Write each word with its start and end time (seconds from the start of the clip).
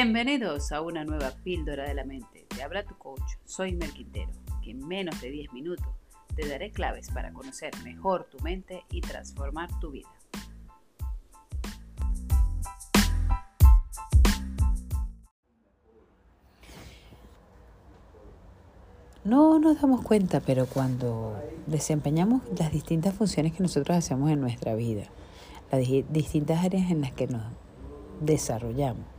Bienvenidos 0.00 0.70
a 0.70 0.80
una 0.80 1.04
nueva 1.04 1.32
píldora 1.42 1.88
de 1.88 1.92
la 1.92 2.04
mente. 2.04 2.46
Te 2.54 2.62
habla 2.62 2.84
tu 2.84 2.96
coach, 2.98 3.32
soy 3.44 3.74
Mel 3.74 3.92
Quintero, 3.92 4.30
que 4.62 4.70
en 4.70 4.86
menos 4.86 5.20
de 5.20 5.28
10 5.28 5.52
minutos 5.52 5.88
te 6.36 6.48
daré 6.48 6.70
claves 6.70 7.10
para 7.10 7.32
conocer 7.32 7.72
mejor 7.82 8.28
tu 8.30 8.38
mente 8.38 8.84
y 8.92 9.00
transformar 9.00 9.68
tu 9.80 9.90
vida. 9.90 10.08
No 19.24 19.58
nos 19.58 19.80
damos 19.80 20.02
cuenta, 20.02 20.38
pero 20.38 20.66
cuando 20.66 21.42
desempeñamos 21.66 22.42
las 22.56 22.70
distintas 22.70 23.16
funciones 23.16 23.52
que 23.52 23.64
nosotros 23.64 23.96
hacemos 23.96 24.30
en 24.30 24.40
nuestra 24.40 24.76
vida, 24.76 25.06
las 25.72 25.80
distintas 26.12 26.64
áreas 26.64 26.88
en 26.92 27.00
las 27.00 27.10
que 27.10 27.26
nos 27.26 27.42
desarrollamos, 28.20 29.17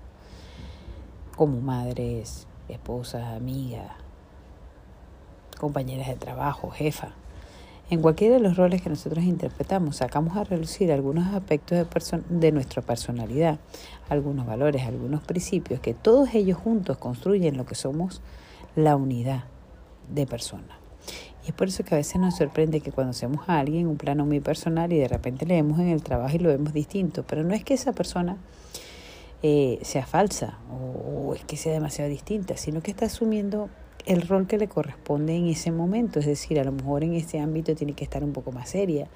como 1.39 1.61
madres, 1.61 2.47
esposas, 2.67 3.23
amigas, 3.33 3.93
compañeras 5.57 6.09
de 6.09 6.15
trabajo, 6.15 6.69
jefa. 6.69 7.13
En 7.89 8.01
cualquiera 8.01 8.35
de 8.35 8.41
los 8.41 8.57
roles 8.57 8.81
que 8.81 8.89
nosotros 8.89 9.23
interpretamos, 9.23 9.95
sacamos 9.95 10.35
a 10.35 10.43
relucir 10.43 10.91
algunos 10.91 11.33
aspectos 11.33 11.77
de, 11.77 12.23
de 12.27 12.51
nuestra 12.51 12.81
personalidad, 12.81 13.57
algunos 14.09 14.47
valores, 14.47 14.81
algunos 14.85 15.23
principios, 15.23 15.79
que 15.79 15.93
todos 15.93 16.35
ellos 16.35 16.57
juntos 16.57 16.97
construyen 16.97 17.55
lo 17.55 17.65
que 17.65 17.75
somos 17.75 18.21
la 18.75 18.97
unidad 18.97 19.45
de 20.13 20.27
persona. 20.27 20.77
Y 21.45 21.51
es 21.51 21.53
por 21.53 21.69
eso 21.69 21.85
que 21.85 21.95
a 21.95 21.99
veces 21.99 22.19
nos 22.19 22.35
sorprende 22.35 22.81
que 22.81 22.91
cuando 22.91 23.11
hacemos 23.11 23.47
a 23.47 23.59
alguien 23.59 23.87
un 23.87 23.95
plano 23.95 24.25
muy 24.25 24.41
personal 24.41 24.91
y 24.91 24.97
de 24.97 25.07
repente 25.07 25.45
le 25.45 25.53
vemos 25.53 25.79
en 25.79 25.87
el 25.87 26.03
trabajo 26.03 26.35
y 26.35 26.39
lo 26.39 26.49
vemos 26.49 26.73
distinto, 26.73 27.23
pero 27.25 27.45
no 27.45 27.53
es 27.53 27.63
que 27.63 27.75
esa 27.75 27.93
persona 27.93 28.35
eh, 29.41 29.79
sea 29.83 30.05
falsa 30.05 30.59
o, 30.69 31.33
es 31.33 31.45
que 31.45 31.57
sea 31.57 31.73
demasiado 31.73 32.09
distinta, 32.09 32.57
sino 32.57 32.81
que 32.81 32.91
está 32.91 33.05
asumiendo 33.05 33.69
el 34.05 34.21
rol 34.27 34.47
que 34.47 34.57
le 34.57 34.67
corresponde 34.67 35.35
en 35.35 35.47
ese 35.47 35.71
momento. 35.71 36.19
Es 36.19 36.25
decir, 36.25 36.59
a 36.59 36.63
lo 36.63 36.71
mejor 36.71 37.03
en 37.03 37.13
ese 37.13 37.39
ámbito 37.39 37.75
tiene 37.75 37.93
que 37.93 38.03
estar 38.03 38.23
un 38.23 38.33
poco 38.33 38.51
más 38.51 38.69
seria 38.69 39.07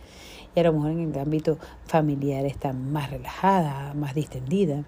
y 0.56 0.60
a 0.60 0.64
lo 0.64 0.74
mejor 0.74 0.92
en 0.92 1.12
el 1.12 1.20
ámbito 1.20 1.58
familiar 1.86 2.46
está 2.46 2.74
más 2.74 3.10
relajada, 3.10 3.94
más 3.96 4.14
distendida. 4.14 4.84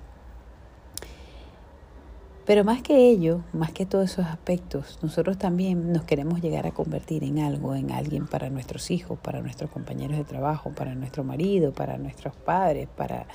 Pero 2.45 2.63
más 2.63 2.83
que 2.83 3.09
ello, 3.09 3.41
más 3.53 3.71
que 3.71 3.87
todos 3.87 4.11
esos 4.11 4.25
aspectos, 4.27 4.99
nosotros 5.01 5.39
también 5.39 5.91
nos 5.91 6.03
queremos 6.03 6.41
llegar 6.41 6.67
a 6.67 6.71
convertir 6.71 7.23
en 7.23 7.39
algo, 7.39 7.73
en 7.73 7.91
alguien 7.91 8.27
para 8.27 8.51
nuestros 8.51 8.91
hijos, 8.91 9.17
para 9.17 9.41
nuestros 9.41 9.71
compañeros 9.71 10.15
de 10.15 10.25
trabajo, 10.25 10.69
para 10.69 10.93
nuestro 10.93 11.23
marido, 11.23 11.73
para 11.73 11.97
nuestros 11.97 12.35
padres, 12.35 12.87
para 12.95 13.25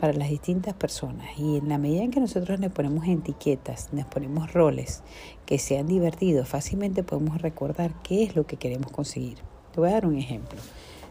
para 0.00 0.14
las 0.14 0.30
distintas 0.30 0.72
personas 0.72 1.38
y 1.38 1.58
en 1.58 1.68
la 1.68 1.76
medida 1.76 2.02
en 2.02 2.10
que 2.10 2.20
nosotros 2.20 2.58
le 2.58 2.70
ponemos 2.70 3.06
etiquetas, 3.06 3.92
nos 3.92 4.06
ponemos 4.06 4.50
roles 4.54 5.02
que 5.44 5.58
sean 5.58 5.86
divertidos, 5.86 6.48
fácilmente 6.48 7.02
podemos 7.02 7.42
recordar 7.42 7.92
qué 8.02 8.22
es 8.22 8.34
lo 8.34 8.46
que 8.46 8.56
queremos 8.56 8.90
conseguir. 8.90 9.36
Te 9.72 9.80
voy 9.80 9.90
a 9.90 9.92
dar 9.92 10.06
un 10.06 10.16
ejemplo. 10.16 10.58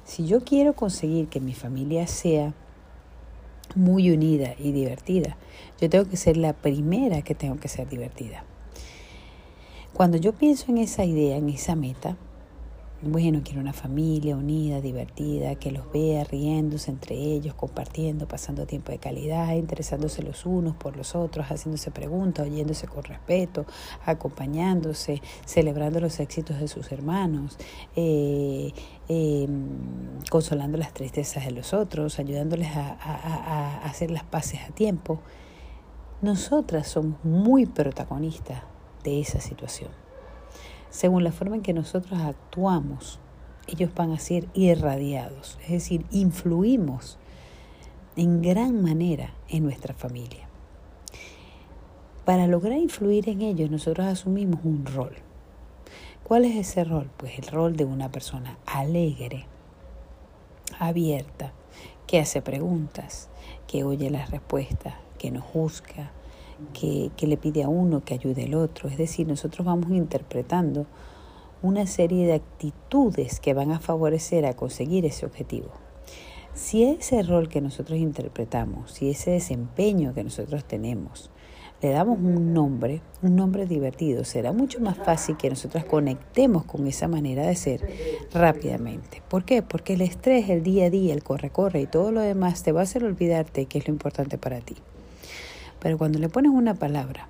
Si 0.05 0.25
yo 0.25 0.43
quiero 0.43 0.73
conseguir 0.73 1.27
que 1.27 1.39
mi 1.39 1.53
familia 1.53 2.07
sea 2.07 2.55
muy 3.75 4.09
unida 4.09 4.55
y 4.57 4.71
divertida, 4.71 5.37
yo 5.79 5.87
tengo 5.87 6.09
que 6.09 6.17
ser 6.17 6.35
la 6.35 6.53
primera 6.53 7.21
que 7.21 7.35
tengo 7.35 7.59
que 7.59 7.67
ser 7.67 7.87
divertida. 7.87 8.43
Cuando 9.93 10.17
yo 10.17 10.33
pienso 10.33 10.71
en 10.71 10.79
esa 10.79 11.05
idea, 11.05 11.37
en 11.37 11.49
esa 11.49 11.75
meta, 11.75 12.17
bueno, 13.01 13.39
quiero 13.45 13.61
una 13.61 13.71
familia 13.71 14.35
unida, 14.35 14.81
divertida, 14.81 15.55
que 15.55 15.71
los 15.71 15.89
vea 15.91 16.25
riéndose 16.25 16.91
entre 16.91 17.15
ellos, 17.15 17.53
compartiendo, 17.53 18.27
pasando 18.27 18.65
tiempo 18.65 18.91
de 18.91 18.97
calidad, 18.97 19.53
interesándose 19.53 20.21
los 20.21 20.45
unos 20.45 20.75
por 20.75 20.97
los 20.97 21.15
otros, 21.15 21.45
haciéndose 21.47 21.91
preguntas, 21.91 22.45
oyéndose 22.45 22.87
con 22.87 23.03
respeto, 23.05 23.65
acompañándose, 24.05 25.21
celebrando 25.45 26.01
los 26.01 26.19
éxitos 26.19 26.59
de 26.59 26.67
sus 26.67 26.91
hermanos, 26.91 27.57
eh, 27.95 28.73
em, 29.07 29.69
consolando 30.29 30.77
las 30.77 30.93
tristezas 30.93 31.45
de 31.45 31.51
los 31.51 31.73
otros, 31.73 32.19
ayudándoles 32.19 32.67
a 32.75 33.81
hacer 33.85 34.11
las 34.11 34.25
paces 34.25 34.59
a 34.67 34.73
tiempo. 34.73 35.21
Nosotras 36.21 36.89
somos 36.89 37.23
muy 37.23 37.65
protagonistas 37.65 38.63
de 39.05 39.21
esa 39.21 39.39
situación 39.39 40.08
según 40.89 41.23
la 41.23 41.31
forma 41.31 41.55
en 41.55 41.61
que 41.61 41.73
nosotros 41.73 42.19
actuamos, 42.19 43.19
ellos 43.67 43.91
van 43.93 44.11
a 44.11 44.19
ser 44.19 44.47
irradiados, 44.53 45.57
es 45.63 45.69
decir, 45.69 46.05
influimos 46.11 47.17
en 48.15 48.41
gran 48.41 48.81
manera 48.81 49.33
en 49.47 49.63
nuestra 49.63 49.93
familia. 49.93 50.47
Para 52.25 52.47
lograr 52.47 52.77
influir 52.77 53.29
en 53.29 53.41
ellos, 53.41 53.71
nosotros 53.71 54.07
asumimos 54.07 54.59
un 54.63 54.85
rol. 54.85 55.15
¿Cuál 56.23 56.45
es 56.45 56.55
ese 56.55 56.83
rol? 56.83 57.09
Pues 57.17 57.39
el 57.39 57.47
rol 57.47 57.75
de 57.75 57.85
una 57.85 58.11
persona 58.11 58.57
alegre, 58.65 59.47
abierta, 60.77 61.53
que 62.05 62.19
hace 62.19 62.41
preguntas, 62.41 63.29
que 63.67 63.83
oye 63.83 64.09
las 64.09 64.29
respuestas, 64.31 64.95
que 65.17 65.31
no 65.31 65.41
juzga, 65.41 66.11
que, 66.73 67.11
le 67.21 67.37
pide 67.37 67.63
a 67.63 67.69
uno 67.69 68.03
que 68.03 68.13
ayude 68.13 68.43
al 68.43 68.55
otro. 68.55 68.89
Es 68.89 68.97
decir, 68.97 69.27
nosotros 69.27 69.65
vamos 69.65 69.91
interpretando 69.91 70.85
una 71.61 71.85
serie 71.87 72.25
de 72.25 72.33
actitudes 72.33 73.39
que 73.39 73.53
van 73.53 73.71
a 73.71 73.79
favorecer 73.79 74.45
a 74.45 74.55
conseguir 74.55 75.05
ese 75.05 75.25
objetivo. 75.25 75.69
Si 76.53 76.83
ese 76.83 77.21
rol 77.23 77.47
que 77.47 77.61
nosotros 77.61 77.99
interpretamos, 77.99 78.91
si 78.91 79.09
ese 79.09 79.31
desempeño 79.31 80.13
que 80.13 80.23
nosotros 80.23 80.65
tenemos, 80.65 81.31
le 81.81 81.91
damos 81.91 82.19
un 82.19 82.53
nombre, 82.53 83.01
un 83.21 83.37
nombre 83.37 83.65
divertido, 83.65 84.25
será 84.25 84.51
mucho 84.51 84.81
más 84.81 84.97
fácil 84.97 85.37
que 85.37 85.49
nosotros 85.49 85.85
conectemos 85.85 86.65
con 86.65 86.85
esa 86.87 87.07
manera 87.07 87.47
de 87.47 87.55
ser 87.55 87.89
rápidamente. 88.33 89.21
¿Por 89.29 89.45
qué? 89.45 89.61
Porque 89.61 89.93
el 89.93 90.01
estrés, 90.01 90.49
el 90.49 90.61
día 90.61 90.85
a 90.85 90.89
día, 90.89 91.13
el 91.13 91.23
corre-corre 91.23 91.81
y 91.81 91.87
todo 91.87 92.11
lo 92.11 92.19
demás 92.19 92.63
te 92.63 92.73
va 92.73 92.81
a 92.81 92.83
hacer 92.83 93.05
olvidarte 93.05 93.65
qué 93.65 93.77
es 93.77 93.87
lo 93.87 93.93
importante 93.93 94.37
para 94.37 94.59
ti. 94.59 94.75
Pero 95.79 95.97
cuando 95.97 96.19
le 96.19 96.29
pones 96.29 96.51
una 96.51 96.75
palabra 96.75 97.27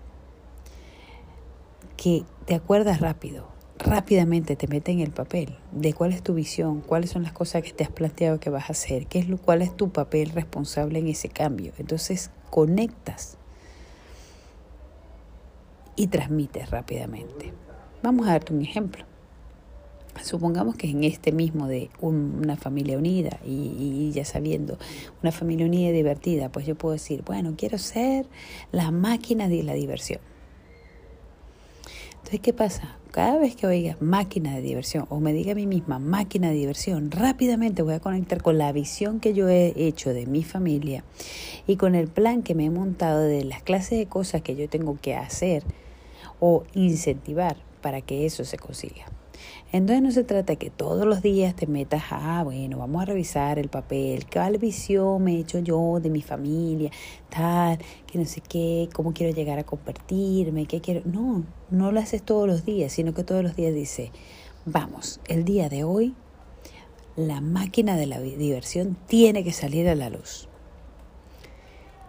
que 1.98 2.24
te 2.46 2.56
acuerdas 2.56 3.02
rápido, 3.02 3.48
rápidamente 3.78 4.56
te 4.56 4.68
mete 4.68 4.92
en 4.92 5.00
el 5.00 5.12
papel 5.12 5.56
de 5.72 5.94
cuál 5.94 6.14
es 6.14 6.22
tu 6.22 6.34
visión, 6.34 6.82
cuáles 6.82 7.12
son 7.12 7.24
las 7.24 7.32
cosas 7.32 7.64
que 7.64 7.72
te 7.72 7.84
has 7.84 7.90
planteado 7.90 8.40
que 8.40 8.50
vas 8.50 8.70
a 8.70 8.74
hacer, 8.74 9.08
qué 9.08 9.20
es 9.20 9.30
lo, 9.30 9.38
cuál 9.38 9.62
es 9.62 9.76
tu 9.76 9.90
papel 9.90 10.32
responsable 10.32 11.00
en 11.00 11.08
ese 11.08 11.30
cambio. 11.30 11.74
Entonces 11.78 12.32
conectas 12.50 13.38
y 15.96 16.08
transmites 16.08 16.70
rápidamente. 16.70 17.54
Vamos 18.02 18.28
a 18.28 18.32
darte 18.32 18.54
un 18.54 18.62
ejemplo. 18.62 19.09
Supongamos 20.22 20.76
que 20.76 20.90
en 20.90 21.04
este 21.04 21.32
mismo 21.32 21.68
de 21.68 21.90
una 22.02 22.58
familia 22.58 22.98
unida 22.98 23.40
y, 23.46 24.12
ya 24.14 24.26
sabiendo, 24.26 24.78
una 25.22 25.32
familia 25.32 25.66
unida 25.66 25.90
y 25.90 25.94
divertida, 25.94 26.50
pues 26.50 26.66
yo 26.66 26.76
puedo 26.76 26.94
decir, 26.94 27.24
bueno, 27.26 27.54
quiero 27.58 27.78
ser 27.78 28.28
la 28.72 28.92
máquina 28.92 29.48
de 29.48 29.64
la 29.64 29.74
diversión. 29.74 30.20
Entonces, 32.18 32.42
¿qué 32.42 32.54
pasa? 32.54 32.98
Cada 33.12 33.40
vez 33.40 33.56
que 33.56 33.66
oiga 33.66 33.98
máquina 34.00 34.54
de 34.54 34.62
diversión 34.62 35.08
o 35.10 35.20
me 35.20 35.34
diga 35.34 35.54
a 35.54 35.56
mí 35.56 35.66
misma 35.66 35.98
máquina 35.98 36.50
de 36.50 36.56
diversión, 36.56 37.10
rápidamente 37.10 37.82
voy 37.82 37.96
a 37.96 38.00
conectar 38.00 38.44
con 38.44 38.58
la 38.58 38.72
visión 38.72 39.20
que 39.20 39.34
yo 39.34 39.50
he 39.50 39.74
hecho 39.76 40.14
de 40.14 40.28
mi 40.28 40.44
familia 40.44 41.04
y 41.66 41.78
con 41.78 41.96
el 41.96 42.08
plan 42.08 42.44
que 42.44 42.54
me 42.54 42.66
he 42.66 42.70
montado 42.70 43.22
de 43.22 43.46
las 43.46 43.64
clases 43.64 43.98
de 43.98 44.06
cosas 44.06 44.44
que 44.44 44.56
yo 44.56 44.70
tengo 44.70 45.00
que 45.02 45.16
hacer 45.16 45.64
o 46.40 46.66
incentivar 46.76 47.58
para 47.82 48.02
que 48.02 48.28
eso 48.28 48.44
se 48.44 48.58
consiga. 48.58 49.06
Entonces 49.72 50.02
no 50.02 50.12
se 50.12 50.24
trata 50.24 50.56
que 50.56 50.72
todos 50.72 51.06
los 51.06 51.22
días 51.22 51.56
te 51.56 51.68
metas, 51.68 52.04
ah, 52.10 52.42
bueno, 52.44 52.80
vamos 52.80 53.04
a 53.04 53.06
revisar 53.06 53.60
el 53.60 53.70
papel, 53.70 54.26
qué 54.26 54.40
visión 54.60 55.24
me 55.24 55.36
he 55.36 55.40
hecho 55.40 55.60
yo 55.60 56.00
de 56.02 56.10
mi 56.10 56.24
familia, 56.24 56.90
tal, 57.30 57.78
que 58.08 58.18
no 58.18 58.26
sé 58.26 58.42
qué, 58.42 58.90
cómo 58.94 59.14
quiero 59.14 59.34
llegar 59.34 59.60
a 59.60 59.64
convertirme, 59.64 60.66
qué 60.66 60.82
quiero. 60.82 61.02
No, 61.06 61.46
no 61.70 61.92
lo 61.92 62.00
haces 62.00 62.24
todos 62.24 62.48
los 62.48 62.66
días, 62.66 62.92
sino 62.92 63.14
que 63.14 63.24
todos 63.24 63.44
los 63.44 63.56
días 63.56 63.76
dice, 63.76 64.12
vamos, 64.66 65.22
el 65.28 65.46
día 65.46 65.70
de 65.70 65.84
hoy 65.84 66.16
la 67.16 67.40
máquina 67.42 67.96
de 67.96 68.08
la 68.08 68.20
diversión 68.20 68.98
tiene 69.08 69.44
que 69.44 69.52
salir 69.52 69.88
a 69.88 69.96
la 69.96 70.10
luz. 70.10 70.49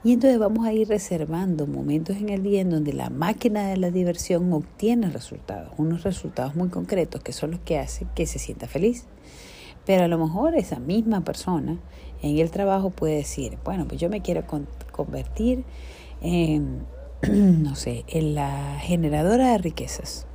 Y 0.03 0.15
entonces 0.15 0.39
vamos 0.39 0.67
a 0.67 0.73
ir 0.73 0.89
reservando 0.89 1.67
momentos 1.67 2.17
en 2.17 2.31
el 2.31 2.43
día 2.43 2.63
en 2.63 2.71
donde 2.71 2.95
la 2.95 3.11
máquina 3.11 3.69
de 3.69 3.77
la 3.77 3.91
diversión 3.91 4.51
obtiene 4.55 5.11
resultados, 5.11 5.75
unos 5.77 6.05
resultados 6.05 6.57
muy 6.57 6.71
concretos 6.71 7.23
que 7.23 7.33
son 7.33 7.51
los 7.51 7.61
que 7.61 7.79
hacen 7.79 8.09
que 8.15 8.25
se 8.27 8.39
sienta 8.39 8.67
feliz. 8.67 9.05
Pero 9.85 10.05
a 10.05 10.09
lo 10.09 10.17
mejor 10.17 10.55
esa 10.55 10.81
misma 10.81 11.23
persona 11.23 11.79
en 12.23 12.39
el 12.39 12.51
trabajo 12.51 12.89
puede 12.89 13.17
decir, 13.17 13.59
bueno, 13.63 13.87
pues 13.87 14.01
yo 14.01 14.09
me 14.09 14.23
quiero 14.23 14.45
convertir 14.91 15.65
en, 16.23 16.87
no 17.63 17.75
sé, 17.75 18.05
en 18.09 18.35
la 18.35 18.79
generadora 18.81 19.53
de 19.53 19.59
riquezas. 19.59 20.27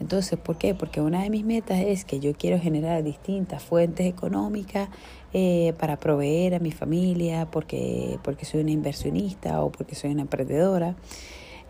Entonces, 0.00 0.38
¿por 0.38 0.56
qué? 0.56 0.74
Porque 0.74 1.02
una 1.02 1.22
de 1.22 1.30
mis 1.30 1.44
metas 1.44 1.78
es 1.78 2.06
que 2.06 2.20
yo 2.20 2.32
quiero 2.32 2.58
generar 2.58 3.04
distintas 3.04 3.62
fuentes 3.62 4.06
económicas 4.06 4.88
eh, 5.34 5.74
para 5.78 6.00
proveer 6.00 6.54
a 6.54 6.58
mi 6.58 6.72
familia, 6.72 7.50
porque, 7.50 8.18
porque 8.24 8.46
soy 8.46 8.62
una 8.62 8.70
inversionista 8.70 9.62
o 9.62 9.70
porque 9.70 9.94
soy 9.94 10.10
una 10.12 10.22
emprendedora. 10.22 10.96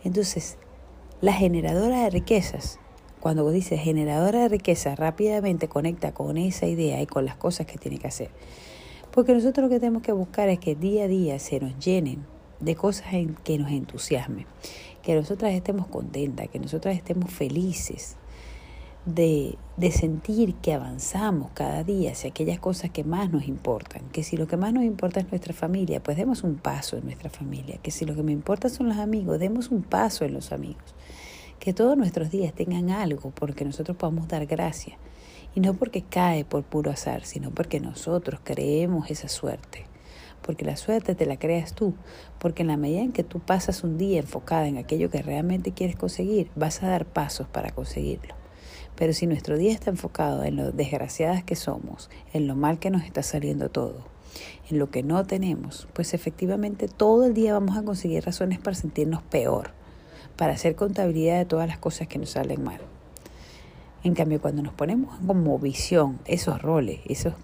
Entonces, 0.04 0.58
la 1.20 1.32
generadora 1.32 2.04
de 2.04 2.10
riquezas, 2.10 2.78
cuando 3.18 3.50
dices 3.50 3.80
generadora 3.80 4.42
de 4.42 4.48
riquezas, 4.48 4.96
rápidamente 4.96 5.68
conecta 5.68 6.14
con 6.14 6.38
esa 6.38 6.66
idea 6.66 7.02
y 7.02 7.06
con 7.06 7.24
las 7.24 7.34
cosas 7.34 7.66
que 7.66 7.78
tiene 7.78 7.98
que 7.98 8.06
hacer. 8.06 8.30
Porque 9.10 9.34
nosotros 9.34 9.64
lo 9.64 9.68
que 9.68 9.80
tenemos 9.80 10.02
que 10.02 10.12
buscar 10.12 10.48
es 10.48 10.60
que 10.60 10.76
día 10.76 11.04
a 11.04 11.08
día 11.08 11.38
se 11.40 11.58
nos 11.58 11.76
llenen 11.84 12.24
de 12.60 12.76
cosas 12.76 13.12
en 13.12 13.34
que 13.34 13.58
nos 13.58 13.72
entusiasmen, 13.72 14.46
que 15.02 15.16
nosotras 15.16 15.52
estemos 15.52 15.88
contentas, 15.88 16.48
que 16.48 16.60
nosotras 16.60 16.96
estemos 16.96 17.30
felices, 17.30 18.16
de, 19.06 19.56
de, 19.76 19.90
sentir 19.92 20.54
que 20.56 20.74
avanzamos 20.74 21.50
cada 21.54 21.84
día 21.84 22.12
hacia 22.12 22.30
aquellas 22.30 22.58
cosas 22.58 22.90
que 22.90 23.02
más 23.02 23.30
nos 23.30 23.48
importan, 23.48 24.02
que 24.10 24.22
si 24.22 24.36
lo 24.36 24.46
que 24.46 24.56
más 24.56 24.72
nos 24.72 24.84
importa 24.84 25.20
es 25.20 25.30
nuestra 25.30 25.54
familia, 25.54 26.02
pues 26.02 26.16
demos 26.16 26.44
un 26.44 26.56
paso 26.56 26.96
en 26.96 27.04
nuestra 27.04 27.30
familia, 27.30 27.78
que 27.82 27.90
si 27.90 28.04
lo 28.04 28.14
que 28.14 28.22
me 28.22 28.32
importa 28.32 28.68
son 28.68 28.88
los 28.88 28.98
amigos, 28.98 29.38
demos 29.38 29.70
un 29.70 29.82
paso 29.82 30.24
en 30.24 30.34
los 30.34 30.52
amigos, 30.52 30.94
que 31.58 31.72
todos 31.72 31.96
nuestros 31.96 32.30
días 32.30 32.52
tengan 32.52 32.90
algo 32.90 33.30
porque 33.30 33.64
nosotros 33.64 33.96
podamos 33.96 34.28
dar 34.28 34.44
gracias, 34.46 34.98
y 35.54 35.60
no 35.60 35.74
porque 35.74 36.02
cae 36.02 36.44
por 36.44 36.62
puro 36.62 36.90
azar, 36.90 37.24
sino 37.24 37.50
porque 37.50 37.80
nosotros 37.80 38.40
creemos 38.44 39.10
esa 39.10 39.28
suerte 39.28 39.86
porque 40.42 40.64
la 40.64 40.76
suerte 40.76 41.14
te 41.14 41.26
la 41.26 41.38
creas 41.38 41.74
tú, 41.74 41.94
porque 42.38 42.62
en 42.62 42.68
la 42.68 42.76
medida 42.76 43.02
en 43.02 43.12
que 43.12 43.24
tú 43.24 43.40
pasas 43.40 43.84
un 43.84 43.98
día 43.98 44.20
enfocada 44.20 44.66
en 44.66 44.78
aquello 44.78 45.10
que 45.10 45.22
realmente 45.22 45.72
quieres 45.72 45.96
conseguir, 45.96 46.50
vas 46.56 46.82
a 46.82 46.88
dar 46.88 47.04
pasos 47.04 47.46
para 47.46 47.70
conseguirlo. 47.70 48.39
Pero 48.96 49.12
si 49.12 49.26
nuestro 49.26 49.56
día 49.56 49.72
está 49.72 49.90
enfocado 49.90 50.44
en 50.44 50.56
lo 50.56 50.72
desgraciadas 50.72 51.44
que 51.44 51.56
somos, 51.56 52.10
en 52.32 52.46
lo 52.46 52.54
mal 52.54 52.78
que 52.78 52.90
nos 52.90 53.04
está 53.04 53.22
saliendo 53.22 53.70
todo, 53.70 54.04
en 54.70 54.78
lo 54.78 54.90
que 54.90 55.02
no 55.02 55.24
tenemos, 55.24 55.88
pues 55.92 56.14
efectivamente 56.14 56.88
todo 56.88 57.26
el 57.26 57.34
día 57.34 57.52
vamos 57.52 57.76
a 57.76 57.82
conseguir 57.82 58.24
razones 58.24 58.58
para 58.58 58.76
sentirnos 58.76 59.22
peor, 59.22 59.72
para 60.36 60.52
hacer 60.52 60.76
contabilidad 60.76 61.38
de 61.38 61.44
todas 61.44 61.68
las 61.68 61.78
cosas 61.78 62.08
que 62.08 62.18
nos 62.18 62.30
salen 62.30 62.62
mal. 62.62 62.80
En 64.02 64.14
cambio, 64.14 64.40
cuando 64.40 64.62
nos 64.62 64.72
ponemos 64.72 65.18
como 65.26 65.58
visión 65.58 66.18
esos 66.24 66.62
roles, 66.62 67.00
esos 67.06 67.34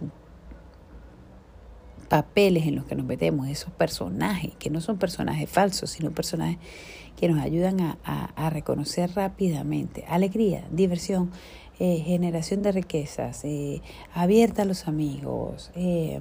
papeles 2.09 2.67
en 2.67 2.77
los 2.77 2.85
que 2.85 2.95
nos 2.95 3.07
metemos, 3.07 3.49
esos 3.49 3.73
personajes, 3.73 4.55
que 4.59 4.71
no 4.71 4.81
son 4.81 4.99
personajes 4.99 5.49
falsos, 5.51 5.91
sino 5.91 6.11
personajes 6.11 6.59
que 7.17 7.29
nos 7.29 7.43
ayudan 7.43 7.81
a, 8.05 8.51
reconocer 8.51 9.11
rápidamente 9.15 10.05
alegría, 10.09 10.65
diversión, 10.71 11.33
eh, 11.79 12.03
generación 12.05 12.63
de 12.63 12.73
riquezas, 12.73 13.45
eh, 13.45 13.83
abierta 14.15 14.63
a 14.63 14.65
los 14.65 14.87
amigos. 14.87 15.71
Eh, 15.75 16.21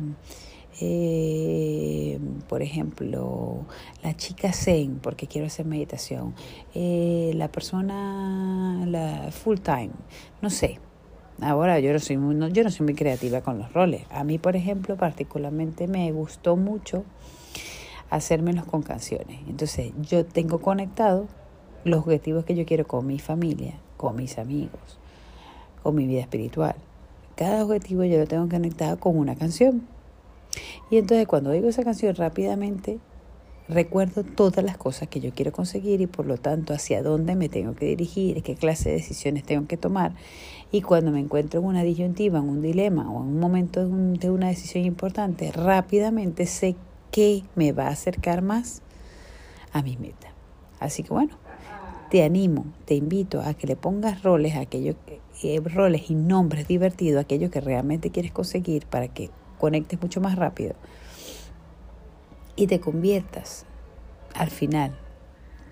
por 2.49 2.61
ejemplo, 2.61 3.65
la 4.03 4.15
chica 4.17 4.51
zen, 4.51 4.99
porque 5.01 5.27
quiero 5.27 5.47
hacer 5.47 5.65
meditación, 5.65 6.35
la 6.73 7.49
persona 7.49 8.83
la 8.85 9.31
full 9.31 9.59
time, 9.59 9.91
no 10.41 10.49
sé. 10.49 10.79
Ahora 11.41 11.79
yo 11.79 11.91
no 11.91 11.99
soy 11.99 12.17
muy, 12.17 12.51
yo 12.53 12.63
no 12.63 12.71
soy 12.71 12.85
muy 12.85 12.95
creativa 12.95 13.41
con 13.41 13.59
los 13.59 13.73
roles. 13.73 14.03
A 14.09 14.23
mí, 14.23 14.37
por 14.37 14.55
ejemplo, 14.55 14.95
particularmente 14.95 15.87
me 15.87 16.11
gustó 16.11 16.55
mucho 16.55 17.03
hacérmelos 18.09 18.65
con 18.65 18.83
canciones. 18.83 19.39
Entonces 19.47 19.91
yo 20.01 20.25
tengo 20.25 20.59
conectado 20.59 21.27
los 21.83 21.99
objetivos 21.99 22.45
que 22.45 22.55
yo 22.55 22.65
quiero 22.65 22.87
con 22.87 23.05
mi 23.05 23.19
familia, 23.19 23.75
con 23.97 24.15
mis 24.15 24.37
amigos, 24.37 24.97
con 25.83 25.95
mi 25.95 26.07
vida 26.07 26.21
espiritual. 26.21 26.75
Cada 27.35 27.65
objetivo 27.65 28.05
yo 28.05 28.17
lo 28.17 28.27
tengo 28.27 28.47
conectado 28.47 28.97
con 28.97 29.17
una 29.17 29.35
canción. 29.35 29.85
Y 30.89 30.97
entonces 30.97 31.27
cuando 31.27 31.49
oigo 31.49 31.67
esa 31.67 31.83
canción 31.83 32.15
rápidamente, 32.15 32.99
recuerdo 33.67 34.23
todas 34.23 34.63
las 34.63 34.77
cosas 34.77 35.07
que 35.07 35.19
yo 35.19 35.31
quiero 35.33 35.51
conseguir 35.51 36.01
y 36.01 36.07
por 36.07 36.25
lo 36.25 36.37
tanto 36.37 36.73
hacia 36.73 37.01
dónde 37.01 37.35
me 37.35 37.49
tengo 37.49 37.75
que 37.75 37.85
dirigir, 37.87 38.43
qué 38.43 38.55
clase 38.55 38.89
de 38.89 38.95
decisiones 38.95 39.43
tengo 39.43 39.67
que 39.67 39.77
tomar. 39.77 40.13
Y 40.71 40.81
cuando 40.81 41.11
me 41.11 41.19
encuentro 41.19 41.59
en 41.59 41.65
una 41.65 41.83
disyuntiva, 41.83 42.39
en 42.39 42.49
un 42.49 42.61
dilema 42.61 43.09
o 43.09 43.21
en 43.21 43.29
un 43.29 43.39
momento 43.39 43.87
de, 43.87 44.17
de 44.17 44.29
una 44.29 44.47
decisión 44.47 44.85
importante, 44.85 45.51
rápidamente 45.51 46.45
sé 46.45 46.75
qué 47.11 47.43
me 47.55 47.71
va 47.71 47.87
a 47.87 47.91
acercar 47.91 48.41
más 48.41 48.81
a 49.71 49.81
mi 49.81 49.97
meta. 49.97 50.33
Así 50.79 51.03
que 51.03 51.09
bueno, 51.09 51.37
te 52.09 52.23
animo, 52.23 52.65
te 52.85 52.95
invito 52.95 53.41
a 53.41 53.53
que 53.53 53.67
le 53.67 53.75
pongas 53.75 54.21
roles, 54.23 54.55
a 54.55 54.61
aquellos 54.61 54.95
eh, 55.43 55.59
roles 55.63 56.09
y 56.09 56.15
nombres 56.15 56.67
divertidos, 56.67 57.23
aquello 57.23 57.49
que 57.49 57.61
realmente 57.61 58.11
quieres 58.11 58.31
conseguir 58.31 58.85
para 58.85 59.07
que 59.07 59.29
conectes 59.57 60.01
mucho 60.01 60.21
más 60.21 60.35
rápido 60.35 60.75
y 62.55 62.67
te 62.67 62.79
conviertas 62.79 63.65
al 64.33 64.49
final. 64.49 64.97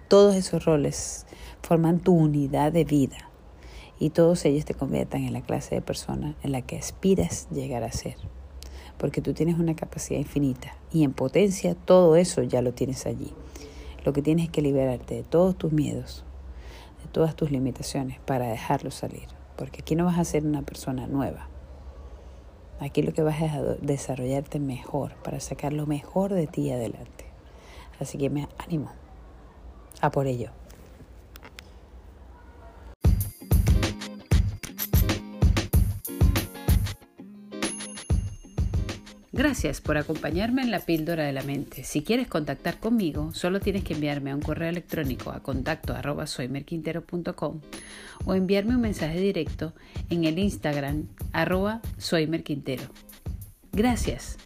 Todos 0.08 0.36
esos 0.36 0.66
roles 0.66 1.26
forman 1.62 2.00
tu 2.00 2.14
unidad 2.14 2.72
de 2.72 2.84
vida 2.84 3.30
y 4.00 4.10
todos 4.10 4.46
ellos 4.46 4.66
te 4.66 4.74
conviertan 4.74 5.24
en 5.24 5.34
la 5.34 5.42
clase 5.42 5.76
de 5.76 5.82
persona 5.82 6.36
en 6.44 6.52
la 6.52 6.62
que 6.62 6.78
aspiras 6.78 7.48
llegar 7.52 7.84
a 7.84 7.92
ser 7.92 8.16
porque 9.04 9.22
tú 9.22 9.34
tienes 9.34 9.60
una 9.60 9.76
capacidad 9.76 10.20
infinita 10.20 10.76
y 10.92 11.04
en 11.04 11.14
potencia 11.14 11.76
todo 11.76 12.16
eso 12.16 12.42
ya 12.44 12.62
lo 12.62 12.74
tienes 12.74 13.06
allí. 13.06 13.34
Lo 14.06 14.14
que 14.14 14.22
tienes 14.22 14.46
es 14.46 14.52
que 14.52 14.62
liberarte 14.62 15.16
de 15.16 15.24
todos 15.24 15.58
tus 15.58 15.72
miedos, 15.72 16.24
de 17.04 17.10
todas 17.12 17.36
tus 17.36 17.52
limitaciones 17.52 18.20
para 18.22 18.48
dejarlos 18.48 18.96
salir, 18.96 19.28
porque 19.58 19.82
aquí 19.82 19.96
no 19.96 20.06
vas 20.06 20.20
a 20.20 20.24
ser 20.24 20.46
una 20.46 20.62
persona 20.62 21.08
nueva. 21.08 21.50
Aquí 22.80 23.02
lo 23.02 23.14
que 23.14 23.22
vas 23.24 23.42
es 23.42 23.52
a 23.52 23.62
desarrollarte 23.82 24.60
mejor 24.60 25.14
para 25.24 25.40
sacar 25.40 25.74
lo 25.74 25.86
mejor 25.86 26.34
de 26.34 26.48
ti 26.48 26.72
adelante. 26.72 27.26
Así 28.00 28.18
que 28.18 28.30
me 28.30 28.48
animo 28.58 28.90
a 30.02 30.12
por 30.12 30.28
ello. 30.28 30.50
Gracias 39.36 39.82
por 39.82 39.98
acompañarme 39.98 40.62
en 40.62 40.70
la 40.70 40.80
píldora 40.80 41.24
de 41.24 41.34
la 41.34 41.42
mente. 41.42 41.84
Si 41.84 42.04
quieres 42.04 42.28
contactar 42.28 42.80
conmigo, 42.80 43.34
solo 43.34 43.60
tienes 43.60 43.84
que 43.84 43.96
enviarme 43.96 44.32
un 44.32 44.42
correo 44.42 44.70
electrónico 44.70 45.32
a 45.32 45.42
contacto 45.42 45.96
arroba 45.96 46.26
o 48.26 48.36
enviarme 48.36 48.76
un 48.76 48.82
mensaje 48.82 49.20
directo 49.20 49.74
en 50.12 50.26
el 50.26 50.38
Instagram 50.38 51.08
arroba 51.32 51.82
soymerquintero. 51.98 52.84
Gracias 53.72 54.38